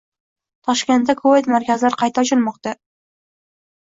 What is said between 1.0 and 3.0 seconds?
kovid-markazlar qayta ochilmoqda